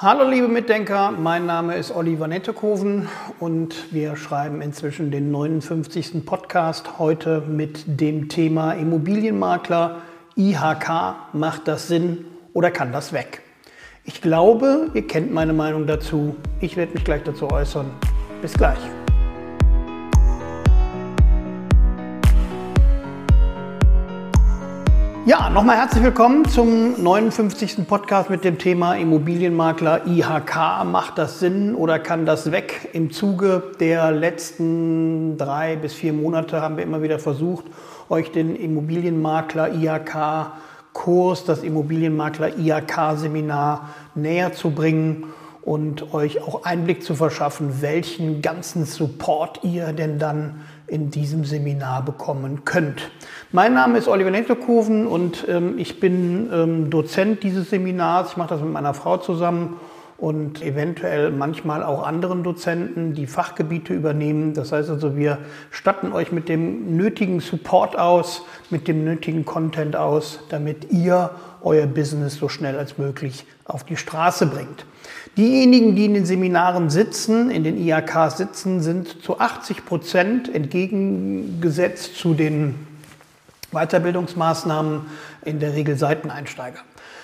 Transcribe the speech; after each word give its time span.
Hallo 0.00 0.30
liebe 0.30 0.46
Mitdenker, 0.46 1.10
mein 1.10 1.44
Name 1.44 1.74
ist 1.74 1.90
Oliver 1.90 2.28
Nettekoven 2.28 3.08
und 3.40 3.92
wir 3.92 4.14
schreiben 4.14 4.62
inzwischen 4.62 5.10
den 5.10 5.32
59. 5.32 6.24
Podcast 6.24 7.00
heute 7.00 7.42
mit 7.48 7.82
dem 8.00 8.28
Thema 8.28 8.74
Immobilienmakler. 8.74 10.02
IHK, 10.36 11.16
macht 11.32 11.66
das 11.66 11.88
Sinn 11.88 12.26
oder 12.52 12.70
kann 12.70 12.92
das 12.92 13.12
weg? 13.12 13.42
Ich 14.04 14.22
glaube, 14.22 14.88
ihr 14.94 15.04
kennt 15.04 15.34
meine 15.34 15.52
Meinung 15.52 15.88
dazu. 15.88 16.36
Ich 16.60 16.76
werde 16.76 16.92
mich 16.94 17.02
gleich 17.02 17.24
dazu 17.24 17.50
äußern. 17.50 17.90
Bis 18.40 18.52
gleich. 18.52 18.78
Ja, 25.28 25.50
nochmal 25.50 25.76
herzlich 25.76 26.02
willkommen 26.02 26.46
zum 26.46 27.02
59. 27.02 27.86
Podcast 27.86 28.30
mit 28.30 28.44
dem 28.44 28.56
Thema 28.56 28.94
Immobilienmakler 28.94 30.06
IHK. 30.06 30.86
Macht 30.86 31.18
das 31.18 31.38
Sinn 31.38 31.74
oder 31.74 31.98
kann 31.98 32.24
das 32.24 32.50
weg? 32.50 32.88
Im 32.94 33.10
Zuge 33.10 33.62
der 33.78 34.10
letzten 34.10 35.36
drei 35.36 35.76
bis 35.76 35.92
vier 35.92 36.14
Monate 36.14 36.62
haben 36.62 36.78
wir 36.78 36.84
immer 36.84 37.02
wieder 37.02 37.18
versucht, 37.18 37.66
euch 38.08 38.32
den 38.32 38.56
Immobilienmakler 38.56 39.74
IHK 39.74 40.52
Kurs, 40.94 41.44
das 41.44 41.62
Immobilienmakler 41.62 42.56
IHK 42.56 43.18
Seminar 43.18 43.90
näher 44.14 44.54
zu 44.54 44.70
bringen 44.70 45.24
und 45.68 46.14
euch 46.14 46.40
auch 46.40 46.64
Einblick 46.64 47.02
zu 47.02 47.14
verschaffen, 47.14 47.82
welchen 47.82 48.40
ganzen 48.40 48.86
Support 48.86 49.60
ihr 49.64 49.92
denn 49.92 50.18
dann 50.18 50.62
in 50.86 51.10
diesem 51.10 51.44
Seminar 51.44 52.06
bekommen 52.06 52.64
könnt. 52.64 53.10
Mein 53.52 53.74
Name 53.74 53.98
ist 53.98 54.08
Oliver 54.08 54.30
Netterkoven 54.30 55.06
und 55.06 55.44
ähm, 55.46 55.74
ich 55.76 56.00
bin 56.00 56.48
ähm, 56.50 56.88
Dozent 56.88 57.42
dieses 57.42 57.68
Seminars. 57.68 58.30
Ich 58.30 58.36
mache 58.38 58.48
das 58.48 58.62
mit 58.62 58.72
meiner 58.72 58.94
Frau 58.94 59.18
zusammen 59.18 59.76
und 60.16 60.62
eventuell 60.62 61.30
manchmal 61.32 61.82
auch 61.82 62.02
anderen 62.02 62.42
Dozenten, 62.42 63.12
die 63.12 63.26
Fachgebiete 63.26 63.92
übernehmen. 63.92 64.54
Das 64.54 64.72
heißt 64.72 64.88
also, 64.88 65.18
wir 65.18 65.36
statten 65.70 66.12
euch 66.12 66.32
mit 66.32 66.48
dem 66.48 66.96
nötigen 66.96 67.40
Support 67.40 67.98
aus, 67.98 68.42
mit 68.70 68.88
dem 68.88 69.04
nötigen 69.04 69.44
Content 69.44 69.96
aus, 69.96 70.40
damit 70.48 70.90
ihr 70.90 71.30
euer 71.62 71.86
Business 71.86 72.36
so 72.36 72.48
schnell 72.48 72.78
als 72.78 72.98
möglich 72.98 73.46
auf 73.64 73.84
die 73.84 73.96
Straße 73.96 74.46
bringt. 74.46 74.84
Diejenigen, 75.36 75.94
die 75.94 76.06
in 76.06 76.14
den 76.14 76.26
Seminaren 76.26 76.90
sitzen, 76.90 77.50
in 77.50 77.64
den 77.64 77.76
IAKs 77.78 78.38
sitzen, 78.38 78.80
sind 78.80 79.22
zu 79.22 79.38
80 79.38 79.84
Prozent 79.84 80.54
entgegengesetzt 80.54 82.16
zu 82.16 82.34
den 82.34 82.74
Weiterbildungsmaßnahmen 83.72 85.02
in 85.44 85.60
der 85.60 85.74
Regel 85.74 85.96
Seiteneinsteiger. 85.96 86.80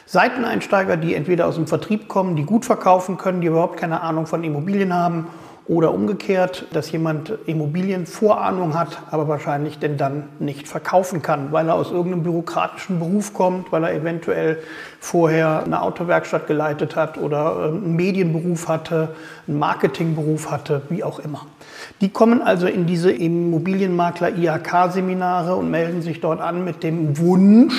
Seiteneinsteiger, 0.07 0.97
die 0.97 1.15
entweder 1.15 1.47
aus 1.47 1.55
dem 1.55 1.67
Vertrieb 1.67 2.09
kommen, 2.09 2.37
die 2.37 2.45
gut 2.45 2.65
verkaufen 2.65 3.17
können, 3.17 3.41
die 3.41 3.47
überhaupt 3.47 3.79
keine 3.79 4.03
Ahnung 4.03 4.27
von 4.27 4.45
Immobilien 4.45 4.93
haben 4.93 5.29
oder 5.67 5.95
umgekehrt, 5.95 6.67
dass 6.73 6.93
jemand 6.93 7.33
Immobilienvorahnung 7.47 8.79
hat, 8.79 8.99
aber 9.11 9.29
wahrscheinlich 9.29 9.79
denn 9.79 9.97
dann 9.97 10.25
nicht 10.39 10.69
verkaufen 10.69 11.23
kann, 11.23 11.53
weil 11.53 11.69
er 11.69 11.75
aus 11.75 11.91
irgendeinem 11.91 12.23
bürokratischen 12.23 12.99
Beruf 12.99 13.33
kommt, 13.33 13.73
weil 13.73 13.85
er 13.85 13.95
eventuell 13.95 14.59
vorher 15.01 15.63
eine 15.65 15.81
Autowerkstatt 15.81 16.47
geleitet 16.47 16.97
hat 16.97 17.17
oder 17.17 17.71
ähm, 17.71 17.85
einen 17.85 17.97
Medienberuf 17.97 18.69
hatte, 18.69 19.15
einen 19.49 19.59
Marketingberuf 19.59 20.51
hatte, 20.51 20.83
wie 20.91 21.03
auch 21.03 21.19
immer. 21.19 21.47
Die 22.03 22.11
kommen 22.11 22.43
also 22.43 22.67
in 22.67 22.85
diese 22.85 23.11
Immobilienmakler 23.11 24.37
IHK-Seminare 24.37 25.57
und 25.57 25.71
melden 25.71 26.03
sich 26.03 26.21
dort 26.21 26.43
an 26.43 26.65
mit 26.65 26.83
dem 26.83 27.17
Wunsch, 27.17 27.75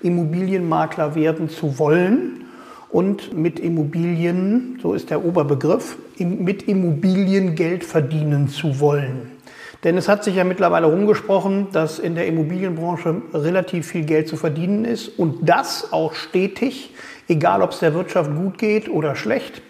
Immobilienmakler 0.00 1.14
werden 1.14 1.50
zu 1.50 1.78
wollen 1.78 2.47
und 2.90 3.36
mit 3.36 3.60
Immobilien, 3.60 4.78
so 4.82 4.94
ist 4.94 5.10
der 5.10 5.24
Oberbegriff, 5.24 5.98
mit 6.18 6.68
Immobilien 6.68 7.54
Geld 7.54 7.84
verdienen 7.84 8.48
zu 8.48 8.80
wollen. 8.80 9.32
Denn 9.84 9.96
es 9.96 10.08
hat 10.08 10.24
sich 10.24 10.34
ja 10.34 10.44
mittlerweile 10.44 10.86
rumgesprochen, 10.86 11.68
dass 11.72 11.98
in 11.98 12.16
der 12.16 12.26
Immobilienbranche 12.26 13.22
relativ 13.32 13.86
viel 13.86 14.04
Geld 14.04 14.26
zu 14.26 14.36
verdienen 14.36 14.84
ist 14.84 15.18
und 15.18 15.48
das 15.48 15.92
auch 15.92 16.14
stetig, 16.14 16.94
egal 17.28 17.62
ob 17.62 17.70
es 17.70 17.78
der 17.78 17.94
Wirtschaft 17.94 18.34
gut 18.34 18.58
geht 18.58 18.88
oder 18.88 19.14
schlecht. 19.14 19.62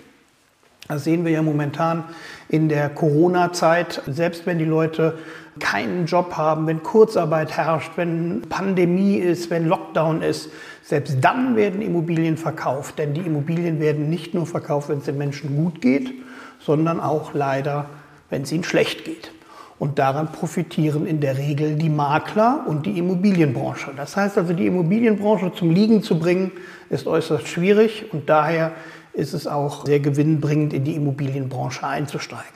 Das 0.89 1.05
sehen 1.05 1.27
wir 1.27 1.33
ja 1.33 1.43
momentan 1.43 2.05
in 2.49 2.71
der 2.71 2.89
Corona-Zeit. 2.89 4.03
Selbst 4.07 4.47
wenn 4.47 4.59
die 4.59 4.65
Leute 4.65 5.19
keinen 5.61 6.07
Job 6.07 6.37
haben, 6.37 6.67
wenn 6.67 6.83
Kurzarbeit 6.83 7.57
herrscht, 7.57 7.93
wenn 7.97 8.43
Pandemie 8.49 9.17
ist, 9.17 9.51
wenn 9.51 9.67
Lockdown 9.67 10.23
ist, 10.23 10.51
selbst 10.83 11.19
dann 11.21 11.57
werden 11.57 11.83
Immobilien 11.83 12.39
verkauft. 12.39 12.99
Denn 12.99 13.13
die 13.13 13.21
Immobilien 13.21 13.81
werden 13.81 14.09
nicht 14.09 14.33
nur 14.33 14.47
verkauft, 14.47 14.89
wenn 14.89 14.99
es 14.99 15.05
den 15.05 15.19
Menschen 15.19 15.57
gut 15.57 15.83
geht, 15.83 16.11
sondern 16.59 17.01
auch 17.01 17.35
leider, 17.35 17.91
wenn 18.31 18.43
es 18.43 18.53
ihnen 18.53 18.65
schlecht 18.65 19.05
geht. 19.05 19.31
Und 19.79 19.99
daran 19.99 20.33
profitieren 20.33 21.07
in 21.07 21.21
der 21.21 21.37
Regel 21.37 21.77
die 21.77 21.91
Makler 21.91 22.65
und 22.67 22.87
die 22.87 22.99
Immobilienbranche. 22.99 23.91
Das 23.95 24.17
heißt 24.17 24.39
also, 24.39 24.55
die 24.55 24.67
Immobilienbranche 24.67 25.53
zum 25.53 25.71
Liegen 25.71 26.03
zu 26.03 26.19
bringen, 26.19 26.51
ist 26.91 27.07
äußerst 27.07 27.47
schwierig 27.47 28.07
und 28.13 28.29
daher 28.29 28.73
ist 29.19 29.35
es 29.35 29.47
auch 29.47 29.85
sehr 29.85 29.99
gewinnbringend, 29.99 30.73
in 30.73 30.85
die 30.85 30.95
Immobilienbranche 30.95 31.87
einzusteigen. 31.87 32.47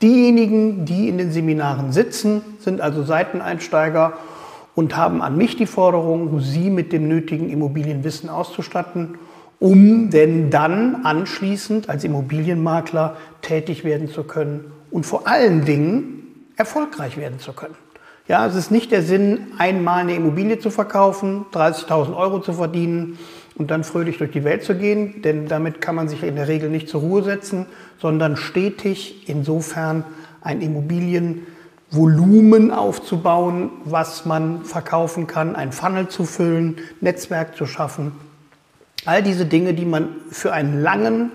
Diejenigen, 0.00 0.84
die 0.84 1.08
in 1.08 1.18
den 1.18 1.32
Seminaren 1.32 1.92
sitzen, 1.92 2.42
sind 2.60 2.80
also 2.80 3.02
Seiteneinsteiger 3.02 4.14
und 4.76 4.96
haben 4.96 5.22
an 5.22 5.36
mich 5.36 5.56
die 5.56 5.66
Forderung, 5.66 6.40
sie 6.40 6.70
mit 6.70 6.92
dem 6.92 7.08
nötigen 7.08 7.50
Immobilienwissen 7.50 8.28
auszustatten, 8.28 9.18
um 9.58 10.10
denn 10.10 10.50
dann 10.50 11.04
anschließend 11.04 11.88
als 11.88 12.04
Immobilienmakler 12.04 13.16
tätig 13.42 13.82
werden 13.84 14.08
zu 14.08 14.22
können 14.22 14.72
und 14.90 15.06
vor 15.06 15.26
allen 15.26 15.64
Dingen 15.64 16.48
erfolgreich 16.56 17.16
werden 17.16 17.40
zu 17.40 17.52
können. 17.52 17.74
Ja, 18.28 18.46
es 18.46 18.54
ist 18.54 18.70
nicht 18.70 18.92
der 18.92 19.02
Sinn, 19.02 19.48
einmal 19.58 20.00
eine 20.00 20.14
Immobilie 20.14 20.58
zu 20.58 20.70
verkaufen, 20.70 21.44
30.000 21.52 22.16
Euro 22.16 22.40
zu 22.40 22.52
verdienen 22.52 23.18
und 23.56 23.70
dann 23.70 23.84
fröhlich 23.84 24.18
durch 24.18 24.32
die 24.32 24.44
Welt 24.44 24.64
zu 24.64 24.74
gehen, 24.74 25.22
denn 25.22 25.46
damit 25.46 25.80
kann 25.80 25.94
man 25.94 26.08
sich 26.08 26.22
in 26.22 26.36
der 26.36 26.48
Regel 26.48 26.68
nicht 26.70 26.88
zur 26.88 27.02
Ruhe 27.02 27.22
setzen, 27.22 27.66
sondern 28.00 28.36
stetig 28.36 29.28
insofern 29.28 30.04
ein 30.40 30.60
Immobilienvolumen 30.60 32.72
aufzubauen, 32.72 33.70
was 33.84 34.24
man 34.24 34.64
verkaufen 34.64 35.26
kann, 35.26 35.56
ein 35.56 35.72
Funnel 35.72 36.08
zu 36.08 36.24
füllen, 36.24 36.76
Netzwerk 37.00 37.56
zu 37.56 37.66
schaffen. 37.66 38.12
All 39.06 39.22
diese 39.22 39.46
Dinge, 39.46 39.74
die 39.74 39.84
man 39.84 40.08
für 40.30 40.52
einen 40.52 40.82
langen, 40.82 41.30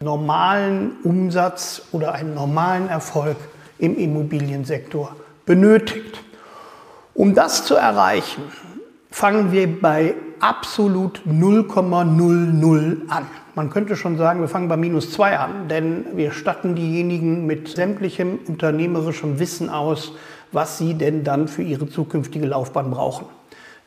normalen 0.00 0.92
Umsatz 1.02 1.82
oder 1.92 2.12
einen 2.12 2.34
normalen 2.34 2.88
Erfolg 2.88 3.36
im 3.78 3.96
Immobiliensektor 3.96 5.14
benötigt. 5.44 6.22
Um 7.14 7.34
das 7.34 7.64
zu 7.64 7.74
erreichen, 7.74 8.42
fangen 9.10 9.50
wir 9.50 9.80
bei 9.80 10.14
absolut 10.40 11.22
0,00 11.26 13.08
an. 13.08 13.26
Man 13.54 13.70
könnte 13.70 13.96
schon 13.96 14.16
sagen, 14.16 14.40
wir 14.40 14.48
fangen 14.48 14.68
bei 14.68 14.76
minus 14.76 15.10
2 15.12 15.38
an, 15.38 15.68
denn 15.68 16.04
wir 16.14 16.32
statten 16.32 16.74
diejenigen 16.74 17.46
mit 17.46 17.68
sämtlichem 17.68 18.38
unternehmerischem 18.46 19.38
Wissen 19.38 19.68
aus, 19.68 20.12
was 20.52 20.78
sie 20.78 20.94
denn 20.94 21.24
dann 21.24 21.48
für 21.48 21.62
ihre 21.62 21.88
zukünftige 21.88 22.46
Laufbahn 22.46 22.90
brauchen. 22.90 23.26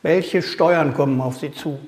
Welche 0.02 0.42
Steuern 0.42 0.94
kommen 0.94 1.20
auf 1.20 1.38
sie 1.38 1.52
zu? 1.52 1.78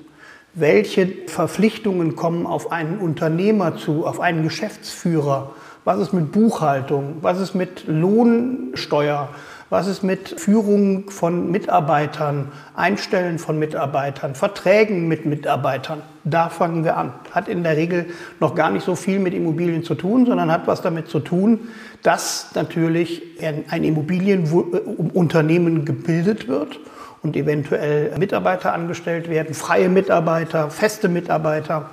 Welche 0.53 1.07
Verpflichtungen 1.27 2.15
kommen 2.15 2.47
auf 2.47 2.71
einen 2.71 2.99
Unternehmer 2.99 3.75
zu, 3.75 4.05
auf 4.05 4.19
einen 4.19 4.43
Geschäftsführer? 4.43 5.51
Was 5.83 5.99
ist 5.99 6.13
mit 6.13 6.31
Buchhaltung? 6.31 7.17
Was 7.21 7.39
ist 7.39 7.55
mit 7.55 7.83
Lohnsteuer? 7.87 9.29
Was 9.71 9.87
ist 9.87 10.03
mit 10.03 10.39
Führung 10.39 11.09
von 11.09 11.49
Mitarbeitern, 11.49 12.51
Einstellen 12.75 13.39
von 13.39 13.57
Mitarbeitern, 13.57 14.35
Verträgen 14.35 15.07
mit 15.07 15.25
Mitarbeitern? 15.25 16.03
Da 16.23 16.49
fangen 16.49 16.83
wir 16.83 16.97
an. 16.97 17.13
Hat 17.31 17.47
in 17.47 17.63
der 17.63 17.75
Regel 17.75 18.05
noch 18.39 18.53
gar 18.53 18.69
nicht 18.69 18.85
so 18.85 18.95
viel 18.95 19.17
mit 19.17 19.33
Immobilien 19.33 19.83
zu 19.83 19.95
tun, 19.95 20.27
sondern 20.27 20.51
hat 20.51 20.67
was 20.67 20.83
damit 20.83 21.07
zu 21.07 21.19
tun, 21.19 21.61
dass 22.03 22.51
natürlich 22.53 23.23
ein 23.41 23.83
Immobilienunternehmen 23.83 25.83
gebildet 25.83 26.47
wird 26.47 26.79
und 27.23 27.35
eventuell 27.35 28.15
Mitarbeiter 28.19 28.71
angestellt 28.71 29.31
werden, 29.31 29.55
freie 29.55 29.89
Mitarbeiter, 29.89 30.69
feste 30.69 31.09
Mitarbeiter. 31.09 31.89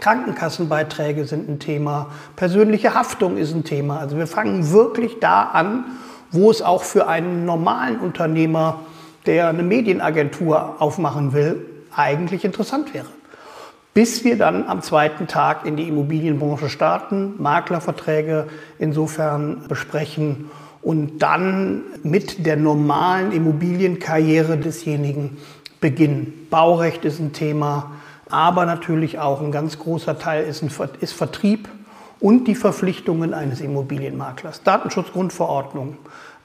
Krankenkassenbeiträge 0.00 1.26
sind 1.26 1.50
ein 1.50 1.58
Thema, 1.58 2.06
persönliche 2.34 2.94
Haftung 2.94 3.36
ist 3.36 3.54
ein 3.54 3.64
Thema. 3.64 3.98
Also 3.98 4.16
wir 4.16 4.26
fangen 4.26 4.72
wirklich 4.72 5.20
da 5.20 5.42
an, 5.42 5.84
wo 6.32 6.50
es 6.50 6.62
auch 6.62 6.82
für 6.82 7.06
einen 7.06 7.44
normalen 7.44 8.00
Unternehmer, 8.00 8.80
der 9.26 9.48
eine 9.48 9.62
Medienagentur 9.62 10.76
aufmachen 10.80 11.32
will, 11.32 11.64
eigentlich 11.94 12.44
interessant 12.44 12.92
wäre. 12.94 13.06
Bis 13.94 14.24
wir 14.24 14.38
dann 14.38 14.66
am 14.66 14.80
zweiten 14.80 15.26
Tag 15.26 15.66
in 15.66 15.76
die 15.76 15.86
Immobilienbranche 15.86 16.70
starten, 16.70 17.34
Maklerverträge 17.38 18.48
insofern 18.78 19.64
besprechen 19.68 20.50
und 20.80 21.18
dann 21.18 21.82
mit 22.02 22.46
der 22.46 22.56
normalen 22.56 23.32
Immobilienkarriere 23.32 24.56
desjenigen 24.56 25.36
beginnen. 25.80 26.46
Baurecht 26.48 27.04
ist 27.04 27.20
ein 27.20 27.34
Thema, 27.34 27.92
aber 28.30 28.64
natürlich 28.64 29.18
auch 29.18 29.42
ein 29.42 29.52
ganz 29.52 29.78
großer 29.78 30.18
Teil 30.18 30.44
ist, 30.44 30.62
ein, 30.62 30.70
ist 31.00 31.12
Vertrieb 31.12 31.68
und 32.22 32.46
die 32.48 32.54
Verpflichtungen 32.54 33.34
eines 33.34 33.60
Immobilienmaklers. 33.60 34.62
Datenschutzgrundverordnung, 34.62 35.98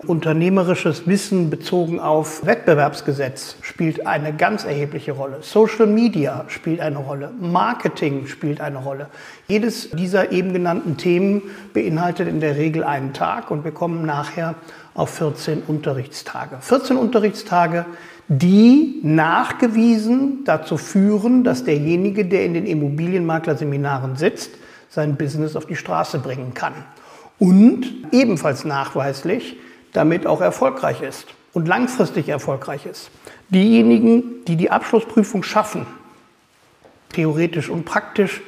Unternehmerisches 0.06 1.07
Wissen 1.07 1.50
bezogen 1.50 2.00
auf 2.00 2.45
Wettbewerbsgesetz 2.45 3.56
spielt 3.62 4.06
eine 4.06 4.31
ganz 4.31 4.63
erhebliche 4.63 5.13
Rolle. 5.13 5.39
Social 5.41 5.88
Media 5.88 6.45
spielt 6.50 6.81
eine 6.81 7.00
Rolle. 7.00 7.31
Marketing 7.41 8.27
spielt 8.27 8.62
eine 8.62 8.77
Rolle. 8.77 9.07
Jedes 9.47 9.89
dieser 9.89 10.31
eben 10.31 10.53
genannten 10.53 10.97
Themen 10.97 11.41
beinhaltet 11.74 12.27
in 12.27 12.41
der 12.41 12.57
Regel 12.57 12.83
einen 12.83 13.13
Tag 13.13 13.50
und 13.50 13.63
wir 13.63 13.71
kommen 13.71 14.06
nachher 14.06 14.53
auf 14.94 15.09
14 15.09 15.63
Unterrichtstage. 15.65 16.57
14 16.59 16.95
Unterrichtstage, 16.95 17.88
die 18.27 19.00
nachgewiesen 19.01 20.44
dazu 20.45 20.77
führen, 20.77 21.44
dass 21.44 21.63
derjenige, 21.63 22.25
der 22.25 22.45
in 22.45 22.53
den 22.53 22.68
Immobilienmaklerseminaren 22.68 24.15
sitzt, 24.15 24.51
sein 24.89 25.15
Business 25.15 25.55
auf 25.55 25.65
die 25.65 25.75
Straße 25.75 26.19
bringen 26.19 26.53
kann. 26.53 26.73
Und 27.39 27.85
ebenfalls 28.11 28.65
nachweislich, 28.65 29.57
damit 29.93 30.25
auch 30.25 30.41
erfolgreich 30.41 31.01
ist 31.01 31.27
und 31.53 31.67
langfristig 31.67 32.29
erfolgreich 32.29 32.85
ist. 32.85 33.09
Diejenigen, 33.49 34.45
die 34.45 34.55
die 34.55 34.71
Abschlussprüfung 34.71 35.43
schaffen, 35.43 35.85
theoretisch 37.09 37.69
und 37.69 37.85
praktisch, 37.85 38.41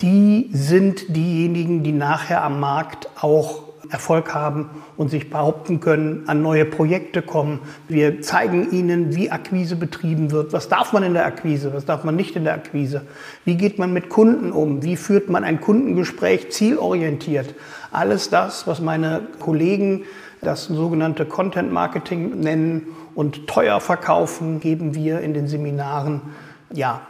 die 0.00 0.50
sind 0.52 1.16
diejenigen, 1.16 1.82
die 1.82 1.92
nachher 1.92 2.42
am 2.42 2.60
Markt 2.60 3.08
auch 3.20 3.71
Erfolg 3.92 4.34
haben 4.34 4.70
und 4.96 5.10
sich 5.10 5.30
behaupten 5.30 5.80
können, 5.80 6.24
an 6.26 6.42
neue 6.42 6.64
Projekte 6.64 7.20
kommen. 7.20 7.60
Wir 7.88 8.22
zeigen 8.22 8.72
ihnen, 8.72 9.14
wie 9.14 9.30
Akquise 9.30 9.76
betrieben 9.76 10.30
wird. 10.30 10.52
Was 10.52 10.68
darf 10.68 10.92
man 10.92 11.02
in 11.02 11.12
der 11.12 11.26
Akquise? 11.26 11.74
Was 11.74 11.84
darf 11.84 12.02
man 12.02 12.16
nicht 12.16 12.34
in 12.34 12.44
der 12.44 12.54
Akquise? 12.54 13.02
Wie 13.44 13.56
geht 13.56 13.78
man 13.78 13.92
mit 13.92 14.08
Kunden 14.08 14.50
um? 14.50 14.82
Wie 14.82 14.96
führt 14.96 15.28
man 15.28 15.44
ein 15.44 15.60
Kundengespräch 15.60 16.50
zielorientiert? 16.50 17.54
Alles 17.90 18.30
das, 18.30 18.66
was 18.66 18.80
meine 18.80 19.20
Kollegen 19.38 20.04
das 20.40 20.64
sogenannte 20.64 21.24
Content 21.24 21.72
Marketing 21.72 22.40
nennen 22.40 22.88
und 23.14 23.46
teuer 23.46 23.78
verkaufen, 23.78 24.58
geben 24.58 24.94
wir 24.94 25.20
in 25.20 25.34
den 25.34 25.46
Seminaren 25.46 26.22
ja 26.72 27.02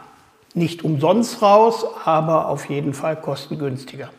nicht 0.53 0.83
umsonst 0.83 1.41
raus, 1.41 1.85
aber 2.05 2.47
auf 2.49 2.69
jeden 2.69 2.93
Fall 2.93 3.15
kostengünstiger. 3.15 4.09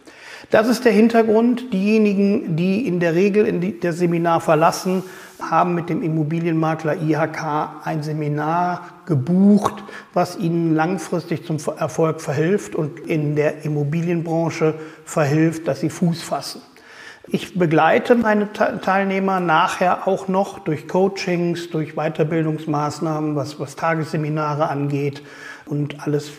Das 0.55 0.69
ist 0.69 0.85
der 0.85 0.93
Hintergrund. 0.93 1.73
Diejenigen, 1.73 2.55
die 2.55 2.87
in 2.87 3.01
der 3.01 3.17
Regel 3.17 3.45
in 3.45 3.61
die, 3.61 3.81
das 3.81 3.99
Seminar 3.99 4.41
verlassen, 4.41 5.03
haben 5.43 5.75
mit 5.75 5.89
dem 5.89 6.01
Immobilienmakler 6.01 7.03
IHK 7.03 7.83
ein 7.83 8.05
Seminar 8.05 8.83
gebucht, 9.05 9.83
was 10.13 10.39
ihnen 10.39 10.73
langfristig 10.77 11.45
zum 11.45 11.57
Erfolg 11.77 12.21
verhilft 12.21 12.77
und 12.77 13.01
in 13.01 13.35
der 13.35 13.65
Immobilienbranche 13.65 14.75
verhilft, 15.05 15.67
dass 15.67 15.81
sie 15.81 15.91
Fuß 15.91 16.23
fassen. 16.23 16.63
Ich 17.27 17.59
begleite 17.59 18.15
meine 18.15 18.53
Teilnehmer 18.53 19.41
nachher 19.41 20.07
auch 20.07 20.29
noch 20.29 20.61
durch 20.61 20.87
Coachings, 20.87 21.69
durch 21.71 21.97
Weiterbildungsmaßnahmen, 21.97 23.35
was, 23.35 23.59
was 23.59 23.75
Tagesseminare 23.75 24.69
angeht. 24.69 25.21
Und 25.67 26.07
alles, 26.07 26.31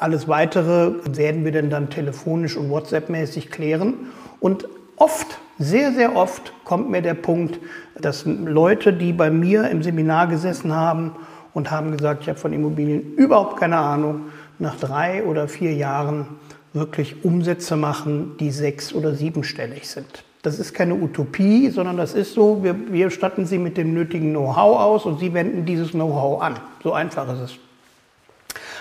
alles 0.00 0.28
weitere 0.28 0.92
werden 1.10 1.44
wir 1.44 1.52
denn 1.52 1.70
dann 1.70 1.90
telefonisch 1.90 2.56
und 2.56 2.70
WhatsApp-mäßig 2.70 3.50
klären. 3.50 3.94
Und 4.40 4.68
oft, 4.96 5.38
sehr, 5.58 5.92
sehr 5.92 6.16
oft 6.16 6.52
kommt 6.64 6.90
mir 6.90 7.02
der 7.02 7.14
Punkt, 7.14 7.58
dass 8.00 8.24
Leute, 8.26 8.92
die 8.92 9.12
bei 9.12 9.30
mir 9.30 9.68
im 9.70 9.82
Seminar 9.82 10.28
gesessen 10.28 10.74
haben 10.74 11.12
und 11.54 11.70
haben 11.70 11.96
gesagt, 11.96 12.22
ich 12.22 12.28
habe 12.28 12.38
von 12.38 12.52
Immobilien 12.52 13.14
überhaupt 13.14 13.58
keine 13.58 13.78
Ahnung, 13.78 14.26
nach 14.58 14.76
drei 14.76 15.24
oder 15.24 15.48
vier 15.48 15.72
Jahren 15.74 16.26
wirklich 16.72 17.24
Umsätze 17.24 17.76
machen, 17.76 18.36
die 18.38 18.50
sechs- 18.50 18.94
oder 18.94 19.14
siebenstellig 19.14 19.88
sind. 19.88 20.24
Das 20.42 20.58
ist 20.58 20.72
keine 20.72 20.94
Utopie, 20.94 21.68
sondern 21.70 21.96
das 21.96 22.14
ist 22.14 22.34
so, 22.34 22.62
wir, 22.62 22.74
wir 22.92 23.10
statten 23.10 23.44
Sie 23.46 23.58
mit 23.58 23.76
dem 23.76 23.92
nötigen 23.92 24.30
Know-how 24.30 24.78
aus 24.78 25.04
und 25.04 25.18
Sie 25.18 25.34
wenden 25.34 25.64
dieses 25.64 25.90
Know-how 25.90 26.40
an. 26.40 26.54
So 26.82 26.92
einfach 26.92 27.32
ist 27.32 27.40
es. 27.40 27.67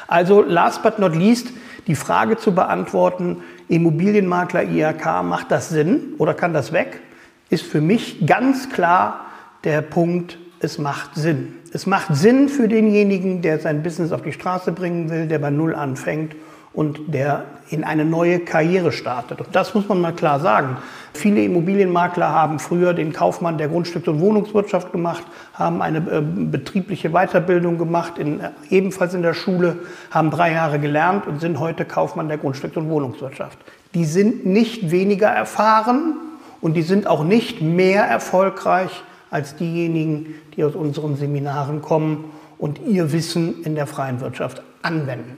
Also 0.07 0.41
last 0.41 0.83
but 0.83 0.99
not 0.99 1.15
least, 1.15 1.49
die 1.87 1.95
Frage 1.95 2.37
zu 2.37 2.53
beantworten, 2.53 3.43
Immobilienmakler 3.67 4.63
IHK, 4.63 5.23
macht 5.23 5.51
das 5.51 5.69
Sinn 5.69 6.13
oder 6.17 6.33
kann 6.33 6.53
das 6.53 6.71
weg? 6.71 7.01
Ist 7.49 7.65
für 7.65 7.81
mich 7.81 8.25
ganz 8.25 8.69
klar 8.69 9.25
der 9.63 9.81
Punkt, 9.81 10.37
es 10.59 10.77
macht 10.77 11.15
Sinn. 11.15 11.53
Es 11.73 11.85
macht 11.85 12.15
Sinn 12.15 12.49
für 12.49 12.67
denjenigen, 12.67 13.41
der 13.41 13.59
sein 13.59 13.83
Business 13.83 14.11
auf 14.11 14.21
die 14.21 14.33
Straße 14.33 14.71
bringen 14.71 15.09
will, 15.09 15.27
der 15.27 15.39
bei 15.39 15.49
Null 15.49 15.75
anfängt 15.75 16.35
und 16.77 17.11
der 17.11 17.45
in 17.71 17.83
eine 17.83 18.05
neue 18.05 18.37
Karriere 18.37 18.91
startet. 18.91 19.41
Und 19.41 19.55
das 19.55 19.73
muss 19.73 19.89
man 19.89 19.99
mal 19.99 20.13
klar 20.13 20.39
sagen. 20.39 20.77
Viele 21.11 21.43
Immobilienmakler 21.43 22.29
haben 22.29 22.59
früher 22.59 22.93
den 22.93 23.13
Kaufmann 23.13 23.57
der 23.57 23.67
Grundstücks- 23.67 24.07
und 24.07 24.19
Wohnungswirtschaft 24.19 24.91
gemacht, 24.91 25.23
haben 25.55 25.81
eine 25.81 25.97
äh, 25.97 26.21
betriebliche 26.21 27.09
Weiterbildung 27.09 27.79
gemacht, 27.79 28.19
in, 28.19 28.41
äh, 28.41 28.51
ebenfalls 28.69 29.15
in 29.15 29.23
der 29.23 29.33
Schule, 29.33 29.79
haben 30.11 30.29
drei 30.29 30.53
Jahre 30.53 30.77
gelernt 30.77 31.25
und 31.25 31.41
sind 31.41 31.59
heute 31.59 31.83
Kaufmann 31.83 32.27
der 32.27 32.37
Grundstücks- 32.37 32.77
und 32.77 32.91
Wohnungswirtschaft. 32.91 33.57
Die 33.95 34.05
sind 34.05 34.45
nicht 34.45 34.91
weniger 34.91 35.29
erfahren 35.29 36.13
und 36.61 36.75
die 36.75 36.83
sind 36.83 37.07
auch 37.07 37.23
nicht 37.23 37.59
mehr 37.59 38.03
erfolgreich 38.03 39.03
als 39.31 39.55
diejenigen, 39.55 40.35
die 40.55 40.63
aus 40.63 40.75
unseren 40.75 41.15
Seminaren 41.15 41.81
kommen 41.81 42.25
und 42.59 42.79
ihr 42.85 43.11
Wissen 43.13 43.63
in 43.63 43.73
der 43.73 43.87
freien 43.87 44.21
Wirtschaft 44.21 44.61
anwenden. 44.83 45.37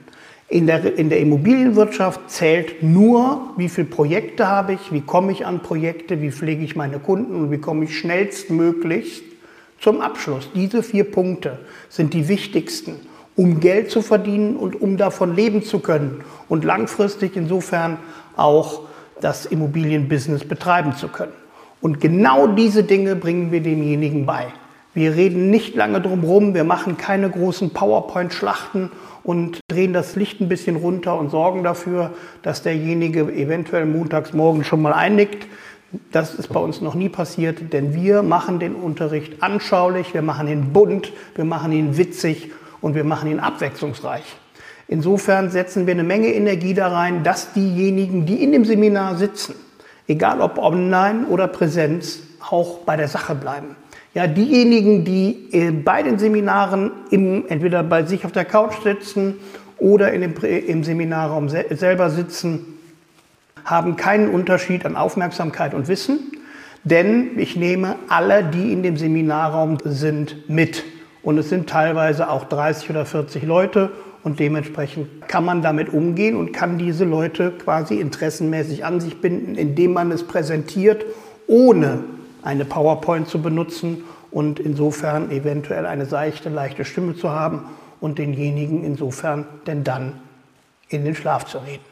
In 0.50 0.66
der, 0.66 0.98
in 0.98 1.10
der 1.10 1.20
Immobilienwirtschaft 1.20 2.30
zählt 2.32 2.82
nur, 2.82 3.54
wie 3.56 3.70
viele 3.70 3.86
Projekte 3.86 4.48
habe 4.48 4.74
ich, 4.74 4.92
wie 4.92 5.02
komme 5.02 5.32
ich 5.32 5.46
an 5.46 5.62
Projekte, 5.62 6.22
wie 6.22 6.32
pflege 6.32 6.64
ich 6.64 6.76
meine 6.76 6.98
Kunden 6.98 7.36
und 7.36 7.52
wie 7.52 7.60
komme 7.60 7.86
ich 7.86 7.98
schnellstmöglich 7.98 9.22
zum 9.80 10.02
Abschluss. 10.02 10.50
Diese 10.56 10.82
vier 10.82 11.04
Punkte 11.04 11.60
sind 11.88 12.16
die 12.16 12.28
wichtigsten, 12.28 12.96
um 13.36 13.60
Geld 13.60 13.92
zu 13.92 14.02
verdienen 14.02 14.56
und 14.56 14.82
um 14.82 14.98
davon 14.98 15.36
leben 15.36 15.62
zu 15.62 15.80
können 15.80 16.24
und 16.48 16.64
langfristig 16.64 17.36
insofern 17.36 17.98
auch 18.36 18.82
das 19.22 19.46
Immobilienbusiness 19.46 20.46
betreiben 20.46 20.96
zu 20.96 21.10
können. 21.10 21.34
Und 21.80 22.02
genau 22.02 22.48
diese 22.48 22.84
Dinge 22.84 23.16
bringen 23.16 23.52
wir 23.52 23.62
demjenigen 23.62 24.26
bei. 24.26 24.48
Wir 24.96 25.16
reden 25.16 25.52
nicht 25.52 25.76
lange 25.76 26.02
drum 26.02 26.22
herum, 26.22 26.56
wir 26.56 26.64
machen 26.64 26.98
keine 26.98 27.30
großen 27.30 27.70
PowerPoint-Schlachten 27.70 28.92
und 29.24 29.60
drehen 29.68 29.94
das 29.94 30.16
Licht 30.16 30.42
ein 30.42 30.50
bisschen 30.50 30.78
runter 30.78 31.20
und 31.20 31.30
sorgen 31.30 31.64
dafür, 31.64 32.12
dass 32.42 32.64
derjenige 32.64 33.22
eventuell 33.32 33.86
montags 33.86 34.34
morgen 34.34 34.64
schon 34.64 34.82
mal 34.82 34.94
einnickt. 34.94 35.46
Das 36.12 36.34
ist 36.34 36.48
bei 36.48 36.60
uns 36.60 36.82
noch 36.82 36.96
nie 36.96 37.10
passiert, 37.10 37.72
denn 37.72 37.94
wir 37.94 38.24
machen 38.24 38.60
den 38.60 38.74
Unterricht 38.74 39.44
anschaulich, 39.44 40.16
wir 40.16 40.24
machen 40.24 40.48
ihn 40.48 40.74
bunt, 40.74 41.14
wir 41.36 41.46
machen 41.46 41.72
ihn 41.72 41.98
witzig 41.98 42.52
und 42.82 42.96
wir 42.96 43.04
machen 43.04 43.30
ihn 43.30 43.40
abwechslungsreich. 43.40 44.24
Insofern 44.88 45.52
setzen 45.52 45.86
wir 45.86 45.94
eine 45.94 46.04
Menge 46.04 46.34
Energie 46.34 46.74
da 46.74 46.88
rein, 46.88 47.24
dass 47.24 47.54
diejenigen, 47.54 48.26
die 48.26 48.44
in 48.44 48.52
dem 48.52 48.66
Seminar 48.66 49.18
sitzen, 49.18 49.54
egal 50.08 50.42
ob 50.42 50.58
online 50.58 51.28
oder 51.28 51.48
Präsenz, 51.48 52.22
auch 52.50 52.80
bei 52.80 52.96
der 52.96 53.08
Sache 53.08 53.36
bleiben. 53.36 53.76
Ja, 54.16 54.26
diejenigen, 54.26 55.06
die 55.06 55.50
äh, 55.52 55.72
bei 55.72 56.02
den 56.02 56.18
Seminaren 56.18 56.92
im, 57.12 57.46
entweder 57.48 57.84
bei 57.84 58.04
sich 58.06 58.26
auf 58.26 58.32
der 58.32 58.46
Couch 58.46 58.74
sitzen 58.84 59.36
oder 59.78 60.12
in 60.14 60.22
dem, 60.22 60.34
im 60.44 60.84
Seminarraum 60.84 61.48
selber 61.50 62.10
sitzen, 62.10 62.80
haben 63.66 63.98
keinen 63.98 64.30
Unterschied 64.30 64.86
an 64.86 64.96
Aufmerksamkeit 64.96 65.76
und 65.76 65.88
Wissen, 65.88 66.32
denn 66.84 67.38
ich 67.38 67.56
nehme 67.56 67.98
alle, 68.08 68.44
die 68.44 68.74
in 68.74 68.82
dem 68.82 68.98
Seminarraum 68.98 69.78
sind, 69.84 70.50
mit. 70.50 70.84
Und 71.22 71.38
es 71.38 71.50
sind 71.50 71.70
teilweise 71.70 72.30
auch 72.30 72.46
30 72.46 72.90
oder 72.90 73.06
40 73.06 73.44
Leute 73.44 73.92
und 74.24 74.40
dementsprechend 74.40 75.28
kann 75.28 75.46
man 75.46 75.62
damit 75.62 75.94
umgehen 75.94 76.36
und 76.36 76.52
kann 76.52 76.80
diese 76.80 77.06
Leute 77.06 77.52
quasi 77.52 78.00
interessenmäßig 78.00 78.86
an 78.86 79.02
sich 79.02 79.22
binden, 79.22 79.54
indem 79.56 79.94
man 79.94 80.12
es 80.12 80.24
präsentiert, 80.24 81.06
ohne 81.46 82.04
eine 82.44 82.66
PowerPoint 82.66 83.28
zu 83.28 83.42
benutzen 83.42 84.04
und 84.32 84.60
insofern 84.60 85.32
eventuell 85.32 85.86
eine 85.86 86.06
seichte, 86.06 86.50
leichte 86.50 86.86
Stimme 86.86 87.16
zu 87.16 87.30
haben 87.32 87.66
und 88.00 88.18
denjenigen 88.18 88.84
insofern 88.84 89.46
denn 89.68 89.84
dann 89.84 90.14
in 90.90 91.06
den 91.06 91.16
Schlaf 91.16 91.46
zu 91.46 91.60
reden. 91.60 91.84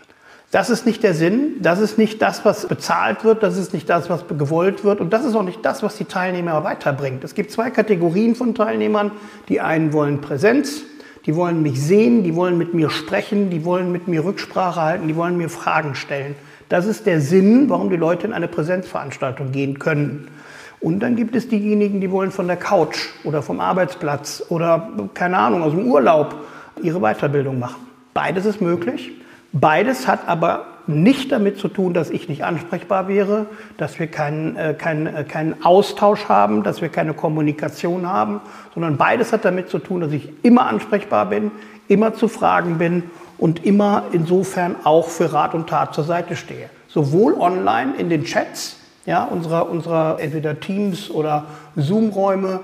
Das 0.49 0.69
ist 0.69 0.85
nicht 0.85 1.03
der 1.03 1.13
Sinn, 1.13 1.57
das 1.61 1.79
ist 1.79 1.97
nicht 1.97 2.21
das, 2.21 2.45
was 2.45 2.67
bezahlt 2.67 3.25
wird, 3.25 3.43
das 3.43 3.57
ist 3.57 3.73
nicht 3.73 3.89
das, 3.89 4.09
was 4.09 4.25
gewollt 4.29 4.85
wird 4.85 5.01
und 5.01 5.11
das 5.11 5.25
ist 5.25 5.35
auch 5.35 5.43
nicht 5.43 5.63
das, 5.65 5.83
was 5.83 5.97
die 5.97 6.05
Teilnehmer 6.05 6.63
weiterbringt. 6.63 7.23
Es 7.25 7.35
gibt 7.35 7.51
zwei 7.51 7.69
Kategorien 7.69 8.33
von 8.33 8.55
Teilnehmern. 8.55 9.11
Die 9.49 9.59
einen 9.59 9.91
wollen 9.91 10.21
Präsenz, 10.21 10.83
die 11.25 11.35
wollen 11.35 11.61
mich 11.61 11.81
sehen, 11.81 12.23
die 12.23 12.33
wollen 12.33 12.57
mit 12.57 12.73
mir 12.73 12.89
sprechen, 12.89 13.49
die 13.49 13.65
wollen 13.65 13.91
mit 13.91 14.07
mir 14.07 14.23
Rücksprache 14.23 14.81
halten, 14.81 15.09
die 15.09 15.17
wollen 15.17 15.35
mir 15.37 15.49
Fragen 15.49 15.95
stellen. 15.95 16.35
Das 16.69 16.85
ist 16.85 17.05
der 17.05 17.19
Sinn, 17.19 17.69
warum 17.69 17.89
die 17.89 17.97
Leute 17.97 18.25
in 18.25 18.31
eine 18.31 18.47
Präsenzveranstaltung 18.47 19.51
gehen 19.51 19.79
können. 19.79 20.29
Und 20.79 20.99
dann 20.99 21.15
gibt 21.15 21.35
es 21.35 21.47
diejenigen, 21.47 22.01
die 22.01 22.11
wollen 22.11 22.31
von 22.31 22.47
der 22.47 22.57
Couch 22.57 23.09
oder 23.23 23.41
vom 23.41 23.59
Arbeitsplatz 23.59 24.43
oder 24.49 24.89
keine 25.13 25.37
Ahnung, 25.37 25.63
aus 25.63 25.71
dem 25.71 25.87
Urlaub 25.87 26.35
ihre 26.81 26.99
Weiterbildung 26.99 27.59
machen. 27.59 27.87
Beides 28.13 28.45
ist 28.45 28.61
möglich. 28.61 29.11
Beides 29.53 30.07
hat 30.07 30.27
aber 30.27 30.65
nicht 30.87 31.31
damit 31.31 31.57
zu 31.57 31.67
tun, 31.67 31.93
dass 31.93 32.09
ich 32.09 32.29
nicht 32.29 32.43
ansprechbar 32.43 33.07
wäre, 33.07 33.47
dass 33.77 33.99
wir 33.99 34.07
keinen, 34.07 34.55
äh, 34.55 34.73
keinen, 34.73 35.07
äh, 35.07 35.23
keinen 35.23 35.63
Austausch 35.63 36.25
haben, 36.29 36.63
dass 36.63 36.81
wir 36.81 36.89
keine 36.89 37.13
Kommunikation 37.13 38.07
haben, 38.07 38.39
sondern 38.73 38.97
beides 38.97 39.33
hat 39.33 39.45
damit 39.45 39.69
zu 39.69 39.79
tun, 39.79 40.01
dass 40.01 40.11
ich 40.11 40.29
immer 40.43 40.67
ansprechbar 40.67 41.25
bin, 41.25 41.51
immer 41.87 42.13
zu 42.13 42.27
fragen 42.27 42.77
bin 42.77 43.03
und 43.37 43.65
immer 43.65 44.03
insofern 44.11 44.75
auch 44.83 45.09
für 45.09 45.33
Rat 45.33 45.53
und 45.53 45.67
Tat 45.67 45.93
zur 45.93 46.03
Seite 46.03 46.35
stehe. 46.35 46.69
Sowohl 46.87 47.33
online 47.33 47.95
in 47.97 48.09
den 48.09 48.23
Chats 48.23 48.77
ja, 49.07 49.23
unserer, 49.23 49.69
unserer 49.69 50.19
entweder 50.19 50.59
Teams 50.59 51.09
oder 51.09 51.45
Zoom-Räume 51.75 52.59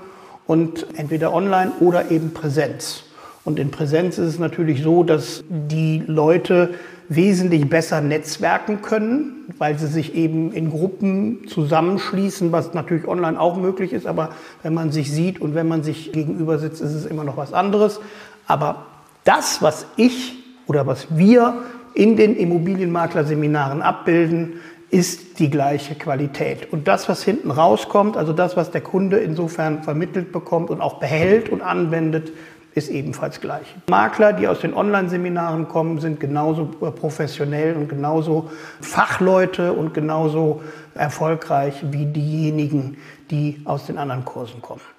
und 0.46 0.86
entweder 0.94 1.32
online 1.32 1.72
oder 1.80 2.10
eben 2.10 2.32
Präsenz. 2.32 3.04
Und 3.44 3.58
in 3.58 3.70
Präsenz 3.70 4.18
ist 4.18 4.28
es 4.28 4.38
natürlich 4.38 4.82
so, 4.82 5.04
dass 5.04 5.42
die 5.48 6.02
Leute 6.06 6.74
wesentlich 7.08 7.68
besser 7.68 8.00
netzwerken 8.00 8.82
können, 8.82 9.54
weil 9.58 9.78
sie 9.78 9.86
sich 9.86 10.14
eben 10.14 10.52
in 10.52 10.70
Gruppen 10.70 11.46
zusammenschließen, 11.48 12.52
was 12.52 12.74
natürlich 12.74 13.08
online 13.08 13.40
auch 13.40 13.56
möglich 13.56 13.92
ist. 13.92 14.06
Aber 14.06 14.30
wenn 14.62 14.74
man 14.74 14.92
sich 14.92 15.10
sieht 15.10 15.40
und 15.40 15.54
wenn 15.54 15.68
man 15.68 15.82
sich 15.82 16.12
gegenüber 16.12 16.58
sitzt, 16.58 16.82
ist 16.82 16.94
es 16.94 17.06
immer 17.06 17.24
noch 17.24 17.38
was 17.38 17.52
anderes. 17.54 18.00
Aber 18.46 18.86
das, 19.24 19.62
was 19.62 19.86
ich 19.96 20.36
oder 20.66 20.86
was 20.86 21.06
wir 21.16 21.54
in 21.94 22.16
den 22.16 22.36
Immobilienmaklerseminaren 22.36 23.80
abbilden, 23.80 24.54
ist 24.94 25.40
die 25.40 25.50
gleiche 25.50 25.96
Qualität. 25.96 26.72
Und 26.72 26.86
das, 26.86 27.08
was 27.08 27.24
hinten 27.24 27.50
rauskommt, 27.50 28.16
also 28.16 28.32
das, 28.32 28.56
was 28.56 28.70
der 28.70 28.80
Kunde 28.80 29.16
insofern 29.16 29.82
vermittelt 29.82 30.30
bekommt 30.30 30.70
und 30.70 30.80
auch 30.80 31.00
behält 31.00 31.48
und 31.48 31.62
anwendet, 31.62 32.30
ist 32.74 32.90
ebenfalls 32.90 33.40
gleich. 33.40 33.66
Makler, 33.88 34.32
die 34.32 34.46
aus 34.46 34.60
den 34.60 34.72
Online-Seminaren 34.72 35.66
kommen, 35.66 35.98
sind 35.98 36.20
genauso 36.20 36.66
professionell 36.66 37.74
und 37.74 37.88
genauso 37.88 38.50
Fachleute 38.80 39.72
und 39.72 39.94
genauso 39.94 40.62
erfolgreich 40.94 41.74
wie 41.90 42.06
diejenigen, 42.06 42.96
die 43.32 43.62
aus 43.64 43.86
den 43.86 43.98
anderen 43.98 44.24
Kursen 44.24 44.62
kommen. 44.62 44.93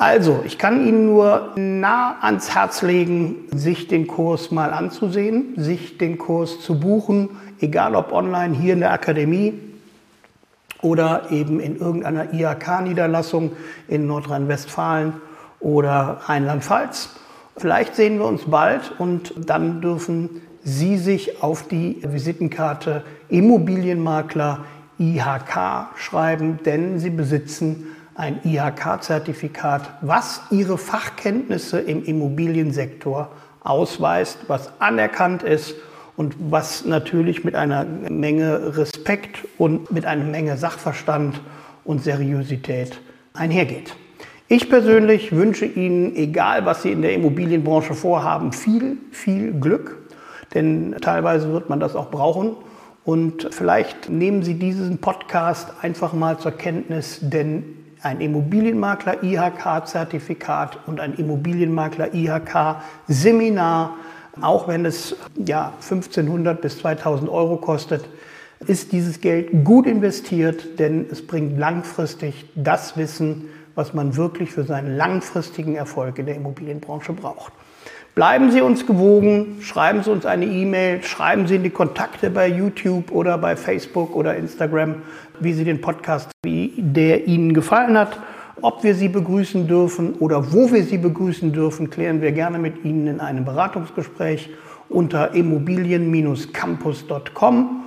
Also, 0.00 0.40
ich 0.46 0.56
kann 0.56 0.86
Ihnen 0.86 1.04
nur 1.04 1.50
nah 1.56 2.16
ans 2.22 2.54
Herz 2.54 2.80
legen, 2.80 3.44
sich 3.54 3.86
den 3.86 4.06
Kurs 4.06 4.50
mal 4.50 4.72
anzusehen, 4.72 5.52
sich 5.58 5.98
den 5.98 6.16
Kurs 6.16 6.58
zu 6.60 6.80
buchen, 6.80 7.28
egal 7.60 7.94
ob 7.94 8.10
online 8.10 8.56
hier 8.56 8.72
in 8.72 8.80
der 8.80 8.94
Akademie 8.94 9.60
oder 10.80 11.30
eben 11.30 11.60
in 11.60 11.76
irgendeiner 11.76 12.32
IHK-Niederlassung 12.32 13.52
in 13.88 14.06
Nordrhein-Westfalen 14.06 15.20
oder 15.60 16.22
Rheinland-Pfalz. 16.22 17.10
Vielleicht 17.58 17.94
sehen 17.94 18.20
wir 18.20 18.24
uns 18.24 18.44
bald 18.46 18.98
und 18.98 19.34
dann 19.36 19.82
dürfen 19.82 20.40
Sie 20.64 20.96
sich 20.96 21.42
auf 21.42 21.68
die 21.68 22.00
Visitenkarte 22.02 23.04
Immobilienmakler 23.28 24.64
IHK 24.98 25.88
schreiben, 25.96 26.58
denn 26.64 26.98
Sie 26.98 27.10
besitzen 27.10 27.88
ein 28.14 28.40
IHK-Zertifikat, 28.44 29.98
was 30.00 30.42
Ihre 30.50 30.78
Fachkenntnisse 30.78 31.80
im 31.80 32.04
Immobiliensektor 32.04 33.30
ausweist, 33.62 34.38
was 34.48 34.70
anerkannt 34.80 35.42
ist 35.42 35.74
und 36.16 36.34
was 36.38 36.84
natürlich 36.84 37.44
mit 37.44 37.54
einer 37.54 37.84
Menge 37.84 38.76
Respekt 38.76 39.46
und 39.58 39.90
mit 39.90 40.04
einer 40.06 40.24
Menge 40.24 40.56
Sachverstand 40.56 41.40
und 41.84 42.02
Seriosität 42.02 43.00
einhergeht. 43.32 43.94
Ich 44.48 44.68
persönlich 44.68 45.32
wünsche 45.32 45.64
Ihnen, 45.64 46.16
egal 46.16 46.66
was 46.66 46.82
Sie 46.82 46.90
in 46.90 47.02
der 47.02 47.14
Immobilienbranche 47.14 47.94
vorhaben, 47.94 48.52
viel, 48.52 48.98
viel 49.12 49.52
Glück, 49.52 49.96
denn 50.52 50.96
teilweise 51.00 51.52
wird 51.52 51.70
man 51.70 51.78
das 51.78 51.94
auch 51.94 52.10
brauchen. 52.10 52.56
Und 53.04 53.48
vielleicht 53.52 54.10
nehmen 54.10 54.42
Sie 54.42 54.54
diesen 54.54 54.98
Podcast 54.98 55.72
einfach 55.80 56.12
mal 56.12 56.38
zur 56.38 56.52
Kenntnis, 56.52 57.20
denn 57.22 57.79
ein 58.02 58.20
Immobilienmakler 58.20 59.22
IHK-Zertifikat 59.22 60.78
und 60.86 61.00
ein 61.00 61.14
Immobilienmakler 61.14 62.14
IHK-Seminar, 62.14 63.96
auch 64.40 64.68
wenn 64.68 64.84
es 64.84 65.16
ja 65.36 65.72
1500 65.80 66.60
bis 66.60 66.78
2000 66.78 67.30
Euro 67.30 67.56
kostet, 67.56 68.04
ist 68.66 68.92
dieses 68.92 69.20
Geld 69.20 69.64
gut 69.64 69.86
investiert, 69.86 70.78
denn 70.78 71.06
es 71.10 71.26
bringt 71.26 71.58
langfristig 71.58 72.46
das 72.54 72.96
Wissen, 72.96 73.46
was 73.74 73.94
man 73.94 74.16
wirklich 74.16 74.50
für 74.50 74.64
seinen 74.64 74.96
langfristigen 74.96 75.76
Erfolg 75.76 76.18
in 76.18 76.26
der 76.26 76.36
Immobilienbranche 76.36 77.12
braucht. 77.12 77.52
Bleiben 78.14 78.50
Sie 78.50 78.60
uns 78.60 78.86
gewogen, 78.86 79.58
schreiben 79.60 80.02
Sie 80.02 80.10
uns 80.10 80.26
eine 80.26 80.44
E-Mail, 80.44 81.02
schreiben 81.04 81.46
Sie 81.46 81.54
in 81.56 81.62
die 81.62 81.70
Kontakte 81.70 82.28
bei 82.28 82.48
YouTube 82.48 83.12
oder 83.12 83.38
bei 83.38 83.54
Facebook 83.54 84.16
oder 84.16 84.34
Instagram, 84.34 84.96
wie 85.38 85.52
Sie 85.52 85.62
den 85.64 85.80
Podcast, 85.80 86.28
wie 86.42 86.74
der 86.76 87.28
Ihnen 87.28 87.54
gefallen 87.54 87.96
hat. 87.96 88.18
Ob 88.62 88.82
wir 88.82 88.96
Sie 88.96 89.08
begrüßen 89.08 89.68
dürfen 89.68 90.14
oder 90.14 90.52
wo 90.52 90.72
wir 90.72 90.82
Sie 90.82 90.98
begrüßen 90.98 91.52
dürfen, 91.52 91.88
klären 91.88 92.20
wir 92.20 92.32
gerne 92.32 92.58
mit 92.58 92.84
Ihnen 92.84 93.06
in 93.06 93.20
einem 93.20 93.44
Beratungsgespräch 93.44 94.50
unter 94.88 95.32
immobilien-campus.com. 95.32 97.84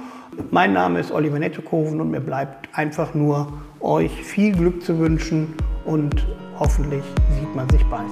Mein 0.52 0.72
Name 0.74 1.02
ist 1.02 1.12
Oliver 1.12 1.38
Nettekoven 1.38 2.02
und 2.02 2.10
mir 2.10 2.22
bleibt 2.22 2.70
einfach 2.72 3.14
nur, 3.14 3.52
euch 3.82 4.24
viel 4.24 4.54
Glück 4.54 4.82
zu 4.82 4.98
wünschen 4.98 5.54
und 5.94 6.26
hoffentlich 6.60 7.04
sieht 7.40 7.56
man 7.56 7.70
sich 7.70 7.86
bald. 7.86 8.10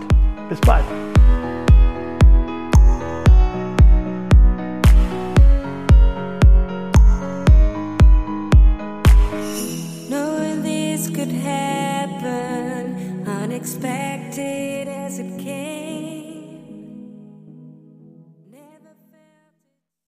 Bis 0.50 0.62
bald. 0.62 0.86